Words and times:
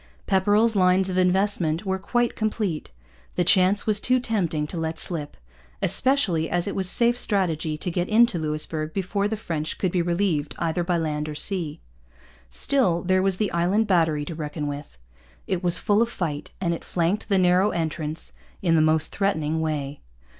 Pepperrell's 0.25 0.75
lines 0.75 1.09
of 1.09 1.17
investment 1.19 1.85
were 1.85 1.99
quite 1.99 2.35
complete. 2.35 2.89
The 3.35 3.43
chance 3.43 3.85
was 3.85 3.99
too 3.99 4.19
tempting 4.19 4.65
to 4.65 4.77
let 4.79 4.97
slip, 4.97 5.37
especially 5.79 6.49
as 6.49 6.65
it 6.65 6.73
was 6.75 6.89
safe 6.89 7.19
strategy 7.19 7.77
to 7.77 7.91
get 7.91 8.09
into 8.09 8.39
Louisbourg 8.39 8.93
before 8.93 9.27
the 9.27 9.37
French 9.37 9.77
could 9.77 9.91
be 9.91 10.01
relieved 10.01 10.55
either 10.57 10.83
by 10.83 10.97
land 10.97 11.29
or 11.29 11.35
sea. 11.35 11.81
Still, 12.49 13.03
there 13.03 13.21
was 13.21 13.37
the 13.37 13.51
Island 13.51 13.85
Battery 13.85 14.25
to 14.25 14.33
reckon 14.33 14.65
with. 14.65 14.97
It 15.45 15.63
was 15.63 15.77
full 15.77 16.01
of 16.01 16.09
fight, 16.09 16.49
and 16.59 16.73
it 16.73 16.83
flanked 16.83 17.29
the 17.29 17.37
narrow 17.37 17.69
entrance 17.69 18.33
in 18.63 18.75
the 18.75 18.81
most 18.81 19.11
threatening 19.15 19.59
way. 19.61 20.01